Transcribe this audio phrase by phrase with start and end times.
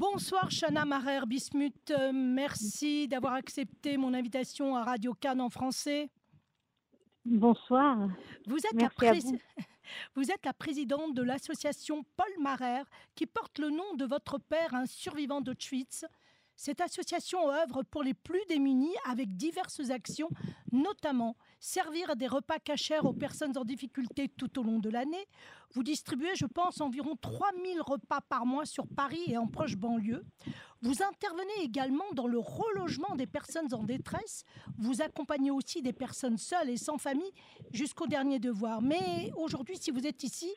[0.00, 6.10] Bonsoir Chana Marer Bismuth, Euh, merci d'avoir accepté mon invitation à Radio Cannes en français.
[7.24, 8.10] Bonsoir.
[8.46, 9.38] Vous êtes, la, Merci à prés- vous.
[10.16, 12.82] vous êtes la présidente de l'association Paul Marer
[13.14, 16.04] qui porte le nom de votre père, un survivant d'Auschwitz.
[16.56, 20.30] Cette association œuvre pour les plus démunis avec diverses actions,
[20.72, 25.26] notamment servir des repas cachers aux personnes en difficulté tout au long de l'année.
[25.72, 30.24] Vous distribuez, je pense, environ 3000 repas par mois sur Paris et en proche banlieue.
[30.82, 34.44] Vous intervenez également dans le relogement des personnes en détresse.
[34.78, 37.32] Vous accompagnez aussi des personnes seules et sans famille
[37.72, 38.80] jusqu'au dernier devoir.
[38.80, 40.52] Mais aujourd'hui, si vous êtes ici,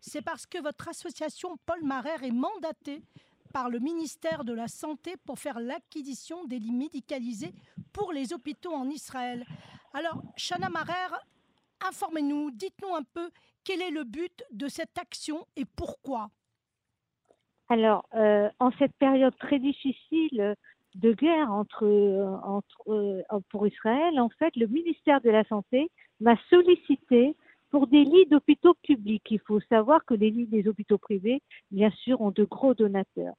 [0.00, 3.02] c'est parce que votre association Paul Marer est mandatée
[3.58, 7.52] par le ministère de la Santé pour faire l'acquisition des lits médicalisés
[7.92, 9.44] pour les hôpitaux en Israël.
[9.92, 11.12] Alors, Shana Marer,
[11.84, 13.28] informez-nous, dites-nous un peu
[13.64, 16.28] quel est le but de cette action et pourquoi.
[17.68, 20.54] Alors, euh, en cette période très difficile
[20.94, 25.90] de guerre entre, euh, entre, euh, pour Israël, en fait, le ministère de la Santé
[26.20, 27.34] m'a sollicité
[27.70, 29.24] pour des lits d'hôpitaux publics.
[29.30, 33.34] Il faut savoir que les lits des hôpitaux privés, bien sûr, ont de gros donateurs.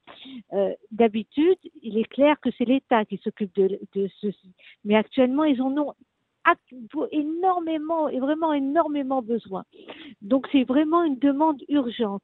[0.54, 4.54] Euh, D'habitude, il est clair que c'est l'État qui s'occupe de, de ceci.
[4.84, 5.94] Mais actuellement, ils en ont
[7.12, 9.64] énormément, et vraiment énormément besoin.
[10.22, 12.24] Donc, c'est vraiment une demande urgente.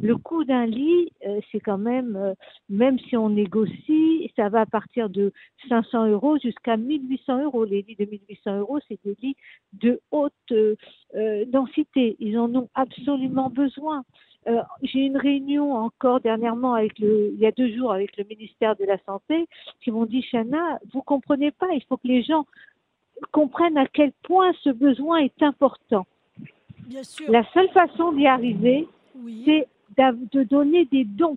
[0.00, 2.34] Le coût d'un lit, euh, c'est quand même, euh,
[2.68, 5.32] même si on négocie, ça va à partir de
[5.68, 7.64] 500 euros jusqu'à 1800 euros.
[7.64, 9.36] Les lits de 1800 euros, c'est des lits
[9.74, 10.76] de haute euh,
[11.14, 12.16] euh, densité.
[12.18, 14.04] Ils en ont absolument besoin.
[14.46, 18.24] Euh, J'ai une réunion encore dernièrement avec le, il y a deux jours avec le
[18.24, 19.46] ministère de la Santé
[19.82, 22.46] qui m'ont dit, Chana, vous comprenez pas, il faut que les gens
[23.32, 26.06] comprennent à quel point ce besoin est important.
[26.86, 29.42] Bien sûr, La seule façon d'y arriver, oui.
[29.44, 29.68] c'est
[30.32, 31.36] de donner des dons.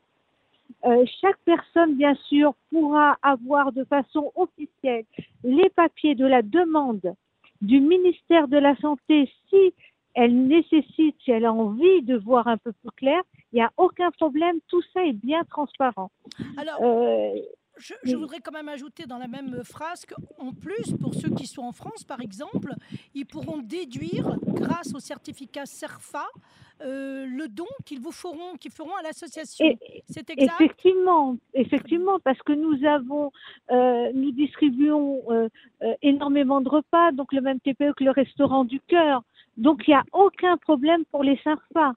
[0.86, 5.06] Euh, chaque personne, bien sûr, pourra avoir de façon officielle
[5.44, 7.14] les papiers de la demande
[7.62, 9.74] du ministère de la Santé si
[10.14, 13.22] elle nécessite, si elle a envie de voir un peu plus clair.
[13.54, 16.10] Il n'y a aucun problème, tout ça est bien transparent.
[16.58, 17.36] Alors, Euh,
[17.78, 21.64] Je, voudrais quand même ajouter dans la même phrase qu'en plus, pour ceux qui sont
[21.64, 22.74] en France, par exemple,
[23.14, 26.26] ils pourront déduire, grâce au certificat CERFA,
[26.82, 29.66] euh, le don qu'ils vous feront, qu'ils feront à l'association.
[30.08, 30.54] C'est exact?
[30.60, 33.32] Effectivement, effectivement, parce que nous avons,
[33.72, 35.50] euh, nous distribuons euh,
[36.02, 39.24] énormément de repas, donc le même TPE que le restaurant du cœur.
[39.58, 41.94] Donc il n'y a aucun problème pour les SARFA.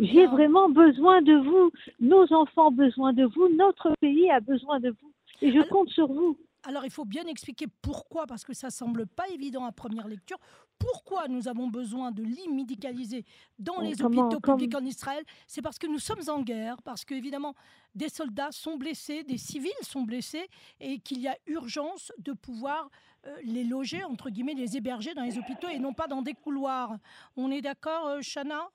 [0.00, 1.70] J'ai vraiment besoin de vous.
[2.00, 3.48] Nos enfants ont besoin de vous.
[3.54, 5.12] Notre pays a besoin de vous.
[5.42, 6.36] Et je Alors- compte sur vous.
[6.64, 10.36] Alors, il faut bien expliquer pourquoi, parce que ça semble pas évident à première lecture.
[10.78, 13.24] Pourquoi nous avons besoin de lits médicalisés
[13.58, 15.24] dans Oh, les comment- hôpitaux publics en Israël?
[15.46, 17.54] C'est parce que nous sommes en guerre, parce que évidemment
[17.94, 20.48] des soldats sont blessés, des civils sont blessés,
[20.80, 22.90] et qu'il y a urgence de pouvoir
[23.26, 26.34] euh, les loger entre guillemets, les héberger dans les hôpitaux et non pas dans des
[26.34, 26.96] couloirs.
[27.36, 28.68] On est d'accord, euh, Chana?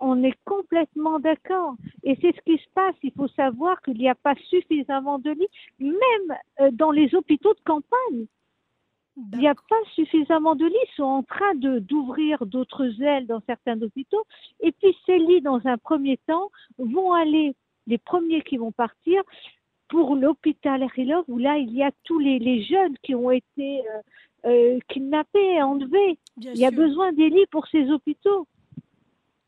[0.00, 1.74] On est complètement d'accord.
[2.04, 2.94] Et c'est ce qui se passe.
[3.02, 7.54] Il faut savoir qu'il n'y a pas suffisamment de lits, même euh, dans les hôpitaux
[7.54, 8.26] de campagne.
[9.32, 10.74] Il n'y a pas suffisamment de lits.
[10.92, 14.24] Ils sont en train de d'ouvrir d'autres ailes dans certains hôpitaux.
[14.60, 17.54] Et puis ces lits, dans un premier temps, vont aller,
[17.86, 19.22] les premiers qui vont partir,
[19.88, 23.80] pour l'hôpital Rilov, où là, il y a tous les, les jeunes qui ont été
[23.80, 24.00] euh,
[24.46, 26.18] euh, kidnappés, enlevés.
[26.36, 26.78] Bien Il y a sûr.
[26.78, 28.46] besoin des lits pour ces hôpitaux.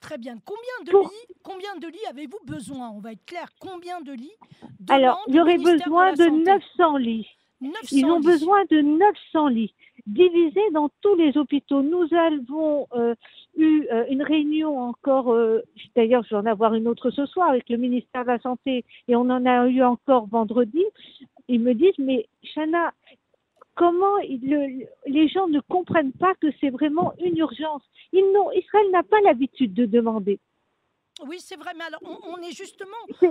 [0.03, 0.37] Très bien.
[0.45, 2.91] Combien de Pour- lits Combien de lits avez-vous besoin?
[2.91, 3.49] On va être clair.
[3.61, 4.37] Combien de lits
[4.91, 6.31] Alors, il y aurait besoin de Santé?
[6.77, 7.27] 900 lits.
[7.61, 8.27] 900 Ils ont lits.
[8.27, 9.75] besoin de 900 lits
[10.07, 11.81] divisés dans tous les hôpitaux.
[11.83, 13.15] Nous avons euh,
[13.57, 15.61] eu euh, une réunion encore, euh,
[15.95, 18.85] d'ailleurs je vais en avoir une autre ce soir avec le ministère de la Santé
[19.07, 20.83] et on en a eu encore vendredi.
[21.47, 22.93] Ils me disent, mais Chana,
[23.75, 28.91] comment le- les gens ne comprennent pas que c'est vraiment une urgence Ils n'ont- Israël
[28.91, 30.39] n'a pas l'habitude de demander.
[31.27, 32.97] Oui, c'est vrai, mais alors on, on est justement.
[33.23, 33.29] On-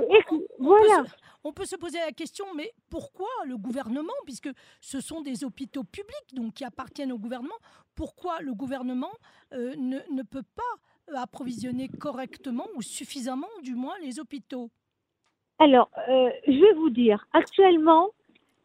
[0.60, 1.02] on voilà.
[1.02, 4.50] peut se- on peut se poser la question, mais pourquoi le gouvernement, puisque
[4.80, 7.58] ce sont des hôpitaux publics, donc qui appartiennent au gouvernement,
[7.96, 9.12] pourquoi le gouvernement
[9.54, 10.74] euh, ne, ne peut pas
[11.10, 14.70] euh, approvisionner correctement ou suffisamment, du moins, les hôpitaux?
[15.60, 18.10] Alors, euh, je vais vous dire, actuellement,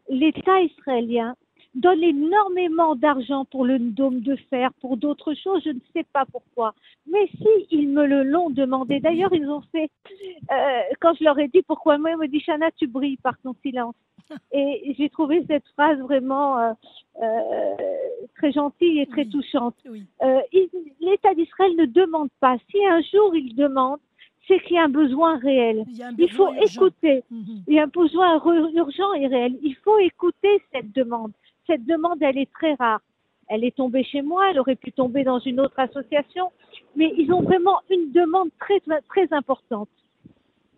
[0.08, 1.34] l'État israélien
[1.76, 6.24] donne énormément d'argent pour le dôme de fer, pour d'autres choses, je ne sais pas
[6.30, 6.74] pourquoi.
[7.10, 9.88] Mais si ils me le l'ont demandé, d'ailleurs ils ont fait,
[10.50, 13.38] euh, quand je leur ai dit pourquoi moi, ils m'ont dit Chana, tu brilles par
[13.42, 13.94] ton silence.
[14.52, 16.72] Et j'ai trouvé cette phrase vraiment euh,
[17.22, 17.74] euh,
[18.36, 19.30] très gentille et très Oui.
[19.30, 19.76] touchante.
[19.88, 20.02] Oui.
[20.22, 20.40] Euh,
[21.00, 22.56] L'État d'Israël ne demande pas.
[22.70, 23.98] Si un jour il demande,
[24.48, 25.84] c'est qu'il y a un besoin réel.
[25.92, 26.80] Il, un Il faut besoin urgent.
[26.86, 27.22] écouter.
[27.30, 27.62] Mhm.
[27.68, 28.42] Il y a un besoin
[28.74, 29.56] urgent et réel.
[29.62, 31.32] Il faut écouter cette demande.
[31.66, 33.00] Cette demande, elle est très rare.
[33.48, 36.50] Elle est tombée chez moi, elle aurait pu tomber dans une autre association,
[36.96, 39.88] mais ils ont vraiment une demande très, très importante.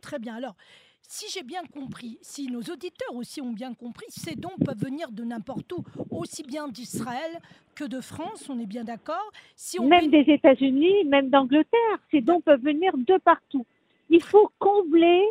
[0.02, 0.34] Très bien.
[0.36, 0.54] Alors,
[1.02, 5.10] si j'ai bien compris, si nos auditeurs aussi ont bien compris, ces dons peuvent venir
[5.10, 7.38] de n'importe où, aussi bien d'Israël
[7.74, 9.30] que de France, on est bien d'accord.
[9.56, 13.64] Si on Même des États-Unis, même d'Angleterre, ces dons peuvent venir de partout.
[14.10, 15.22] Il faut combler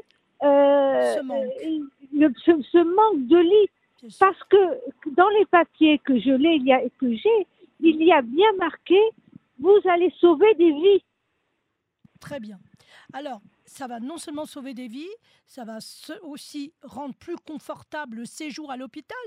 [0.44, 1.46] euh, Ce manque.
[1.64, 1.80] euh,
[2.14, 3.70] le- ce, ce manque de lits.
[4.20, 7.48] Parce que dans les papiers que je l'ai, il y a, que j'ai,
[7.80, 9.00] il y a bien marqué
[9.60, 11.04] vous allez sauver des vies.
[12.20, 12.60] Très bien.
[13.14, 15.06] Alors, ça va non seulement sauver des vies,
[15.46, 15.78] ça va
[16.24, 19.18] aussi rendre plus confortable le séjour à l'hôpital,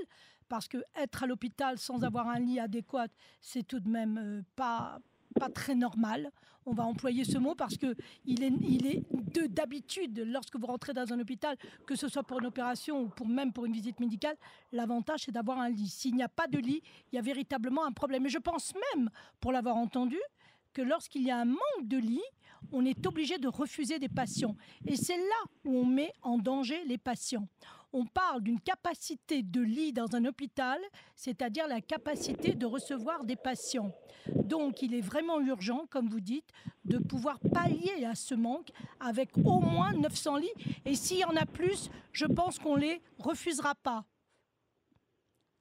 [0.49, 3.07] parce que être à l'hôpital sans avoir un lit adéquat,
[3.39, 4.99] c'est tout de même euh, pas
[5.31, 6.31] pas très normal.
[6.65, 7.95] On va employer ce mot parce que
[8.25, 11.57] il est, il est de d'habitude lorsque vous rentrez dans un hôpital,
[11.87, 14.35] que ce soit pour une opération ou pour même pour une visite médicale,
[14.71, 15.87] l'avantage c'est d'avoir un lit.
[15.87, 16.81] S'il n'y a pas de lit,
[17.11, 18.25] il y a véritablement un problème.
[18.27, 20.19] Et je pense même, pour l'avoir entendu,
[20.73, 22.21] que lorsqu'il y a un manque de lits,
[22.71, 24.55] on est obligé de refuser des patients.
[24.85, 27.47] Et c'est là où on met en danger les patients.
[27.93, 30.79] On parle d'une capacité de lit dans un hôpital,
[31.15, 33.91] c'est-à-dire la capacité de recevoir des patients.
[34.45, 36.49] Donc il est vraiment urgent, comme vous dites,
[36.85, 40.53] de pouvoir pallier à ce manque avec au moins 900 lits.
[40.85, 44.05] Et s'il y en a plus, je pense qu'on ne les refusera pas.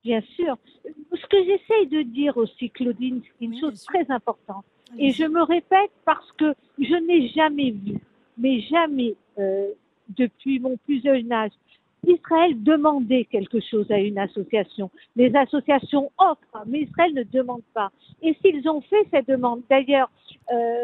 [0.05, 0.57] Bien sûr.
[0.85, 4.65] Ce que j'essaye de dire aussi, Claudine, c'est une Oui, chose très importante.
[4.99, 7.99] Et je me répète parce que je n'ai jamais vu,
[8.39, 9.73] mais jamais, euh,
[10.09, 11.53] depuis mon plus jeune âge,
[12.07, 14.91] Israël demander quelque chose à une association.
[15.17, 17.91] Les associations offrent, mais Israël ne demande pas.
[18.23, 20.11] Et s'ils ont fait cette demande, d'ailleurs,
[20.53, 20.75] euh,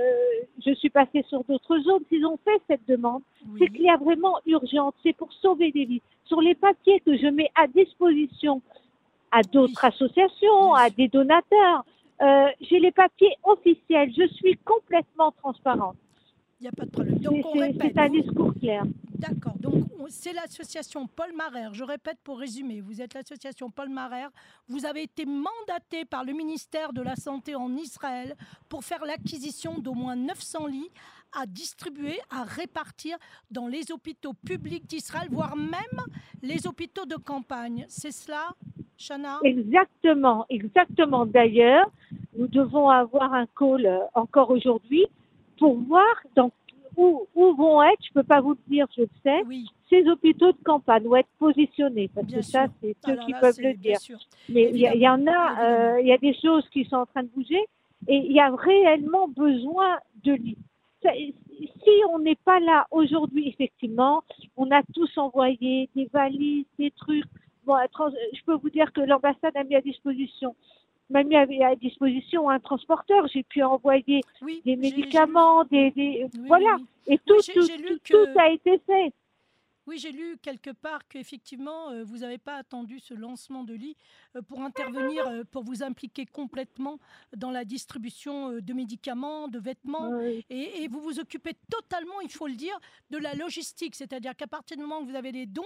[0.65, 3.59] je suis passée sur d'autres zones, s'ils ont fait cette demande, Oui.
[3.61, 6.03] c'est qu'il y a vraiment urgence, c'est pour sauver des vies.
[6.25, 8.61] Sur les papiers que je mets à disposition
[9.33, 9.89] à d'autres Oui.
[9.89, 11.85] associations, à des donateurs,
[12.23, 15.97] euh, j'ai les papiers officiels, je suis complètement transparente.
[16.61, 17.19] Il n'y a pas de problème.
[17.19, 17.93] C'est- Donc on C'est répète.
[17.95, 18.85] c'est un discours clair.
[19.19, 19.55] D'accord.
[19.59, 21.75] Donc, on- c'est l'association Paul Marère.
[21.75, 22.81] Je répète pour résumer.
[22.81, 24.31] Vous êtes l'association Paul Marère.
[24.69, 28.35] Vous avez été mandaté par le ministère de la Santé en Israël
[28.69, 30.91] pour faire l'acquisition d'au moins 900 lits
[31.39, 33.17] à distribuer, à répartir
[33.51, 36.01] dans les hôpitaux publics d'Israël, voire même
[36.43, 37.85] les hôpitaux de campagne.
[37.89, 38.51] C'est cela,
[38.97, 39.39] Chana?
[39.45, 41.27] Exactement, exactement.
[41.27, 41.91] D'ailleurs,
[42.39, 45.05] nous devons avoir un call euh, encore aujourd'hui
[45.59, 46.51] pour voir dans,
[46.97, 49.67] où, où vont être, je ne peux pas vous le dire, je le sais, Oui,
[49.91, 53.33] ces hôpitaux de campagne, où être positionnés, parce bien que ça, c'est ceux Alors qui
[53.33, 54.01] là, peuvent le dire.
[54.01, 54.19] sûr.
[54.49, 55.63] Mais il y, en a,
[55.95, 57.65] euh, il y a des choses qui sont en train de bouger
[58.09, 60.59] et il y a réellement besoin de lits.
[61.03, 64.23] Si on n'est pas là aujourd'hui, effectivement,
[64.57, 67.25] on a tous envoyé des valises, des trucs.
[67.65, 70.55] Bon, je peux vous dire que l'ambassade a mis à disposition,
[71.11, 73.27] m'a mis à, à disposition un transporteur.
[73.29, 76.77] J'ai pu envoyer Oui, des médicaments, des, des- Oui, voilà.
[76.79, 77.15] oui.
[77.15, 79.13] Et tout, tout, que- tout a été fait.
[79.87, 83.97] Oui, j'ai lu quelque part qu'effectivement, euh, vous n'avez pas attendu ce lancement de lit
[84.35, 86.99] euh, pour intervenir, euh, pour vous impliquer complètement
[87.37, 90.11] dans la distribution de médicaments, de vêtements.
[90.11, 90.45] Oui.
[90.51, 92.79] Et, et vous vous occupez totalement, il faut le dire,
[93.11, 93.95] de la logistique.
[93.95, 95.63] C'est-à-dire qu'à partir du moment où vous avez les dons,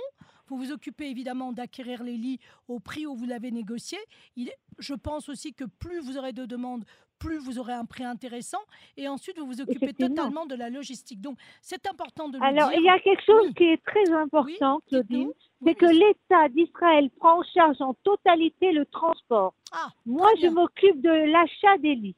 [0.49, 3.99] vous vous occupez évidemment d'acquérir les lits au prix où vous l'avez négocié.
[4.37, 6.85] Il est- je pense aussi que plus vous aurez de demandes,
[7.21, 8.59] plus vous aurez un prix intéressant.
[8.97, 11.21] Et ensuite, vous vous occupez totalement de la logistique.
[11.21, 12.79] Donc, c'est important de le Alors, dire.
[12.81, 13.55] il y a quelque chose Oui.
[13.55, 15.31] qui est très important, Claudine.
[15.63, 19.55] c'est Oui, que l'État d'Israël prend en charge en totalité le transport.
[19.73, 22.17] Ah, Moi, je m'occupe de l'achat des lits.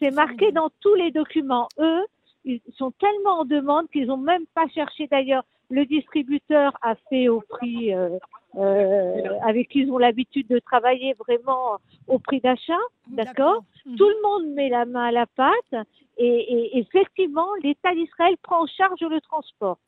[0.00, 1.68] C'est marqué dans tous les documents.
[1.78, 2.04] Eux,
[2.44, 5.06] ils sont tellement en demande qu'ils n'ont même pas cherché.
[5.06, 8.18] D'ailleurs, le distributeur a fait au prix euh,
[8.56, 12.78] euh, avec qui ils ont l'habitude de travailler vraiment au prix d'achat.
[13.08, 13.64] D'accord?
[13.86, 13.96] Mhm.
[13.96, 15.86] Tout le monde met la main à la pâte
[16.18, 19.78] et, et effectivement, l'État d'Israël prend en charge le transport.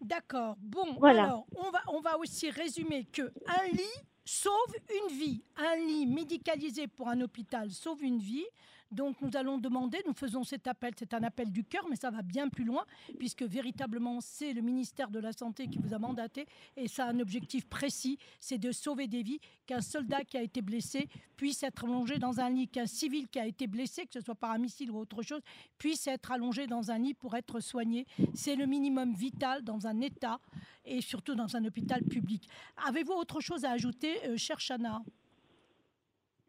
[0.00, 0.56] D'accord.
[0.60, 1.24] Bon, Voilà.
[1.24, 5.42] alors, on va, on va aussi résumer que un lit sauve une vie.
[5.56, 8.46] Un lit médicalisé pour un hôpital sauve une vie.
[8.90, 12.10] Donc, nous allons demander, nous faisons cet appel, c'est un appel du cœur, mais ça
[12.10, 12.84] va bien plus loin,
[13.18, 17.10] puisque véritablement, c'est le ministère de la Santé qui vous a mandaté, et ça a
[17.10, 21.62] un objectif précis, c'est de sauver des vies, qu'un soldat qui a été blessé puisse
[21.62, 24.50] être allongé dans un lit, qu'un civil qui a été blessé, que ce soit par
[24.52, 25.42] un missile ou autre chose,
[25.76, 28.06] puisse être allongé dans un lit pour être soigné.
[28.34, 30.40] C'est le minimum vital dans un État
[30.84, 32.48] et surtout dans un hôpital public.
[32.86, 35.02] Avez-vous autre chose à ajouter, euh, chère Chana?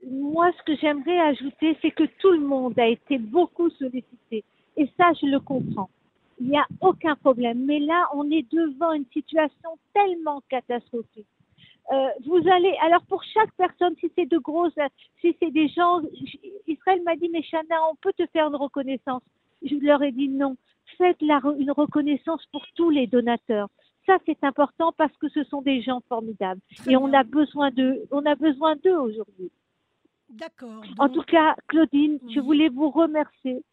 [0.08, 4.44] Moi, ce que j'aimerais ajouter, c'est que tout le monde a été beaucoup sollicité.
[4.78, 5.90] Et ça, je le comprends.
[6.40, 7.66] il n'y a aucun problème.
[7.66, 11.28] Mais là, on est devant une situation tellement catastrophique.
[11.92, 14.74] Euh, vous allez, alors pour chaque personne, si c'est de grosses,
[15.22, 16.02] si c'est des gens,
[16.68, 19.24] Israël m'a dit, mais Chana, on peut te faire une reconnaissance.
[19.64, 20.56] Je leur ai dit non.
[20.98, 23.70] Faites la, une reconnaissance pour tous les donateurs.
[24.06, 26.62] Ça, c'est important parce que ce sont des gens formidables.
[26.88, 29.52] Et on a besoin d'eux, on a besoin d'eux aujourd'hui.
[30.30, 30.84] D'accord.
[30.98, 33.64] En tout cas, Claudine, je voulais vous remercier.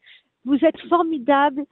[0.45, 1.65] Vous êtes formidable.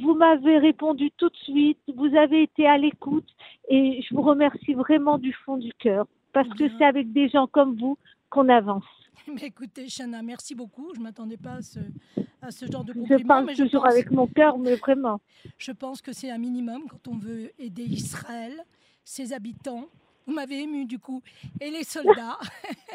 [0.00, 1.78] Vous m'avez répondu tout de suite.
[1.94, 3.28] Vous avez été à l'écoute
[3.68, 7.46] et je vous remercie vraiment du fond du cœur parce que c'est avec des gens
[7.46, 7.96] comme vous
[8.30, 8.84] qu'on avance.
[9.34, 10.92] Mais écoutez, Chana, merci beaucoup.
[10.94, 11.80] Je ne m'attendais pas à ce,
[12.42, 13.18] à ce, genre de compliment.
[13.18, 15.20] Je parle mais toujours je pense, avec mon cœur, mais vraiment.
[15.58, 18.52] Je pense que c'est un minimum quand on veut aider Israël,
[19.04, 19.86] ses habitants,
[20.28, 21.22] vous m'avez ému du coup,
[21.58, 22.38] et les soldats.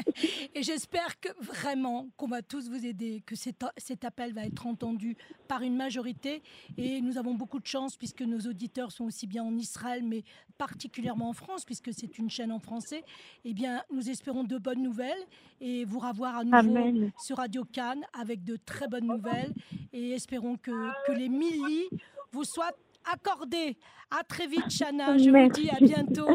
[0.55, 4.67] et j'espère que vraiment qu'on va tous vous aider, que cet, cet, appel va être
[4.67, 6.43] entendu par une majorité.
[6.77, 10.23] Et nous avons beaucoup de chance puisque nos auditeurs sont aussi bien en Israël, mais
[10.59, 13.03] particulièrement en France, puisque c'est une chaîne en français.
[13.45, 15.25] Eh bien, nous espérons de bonnes nouvelles
[15.59, 17.11] et vous revoir à nouveau Amen.
[17.19, 19.55] sur Radio Cannes avec de très bonnes nouvelles.
[19.91, 20.71] Et espérons que,
[21.07, 21.89] que les millis
[22.31, 22.73] vous soient
[23.11, 23.75] accordés.
[24.11, 25.17] À très vite, Chana.
[25.17, 25.61] Je Merci.
[25.61, 26.29] vous dis à bientôt.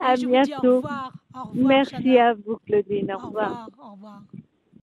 [0.00, 0.26] À je bientôt.
[0.26, 1.12] vous dis au revoir.
[1.34, 2.18] Au revoir Merci Chana.
[2.18, 3.12] à vous, Claudine.
[3.12, 3.56] Au, Au revoir.
[3.56, 3.70] revoir.
[3.78, 4.22] Au revoir.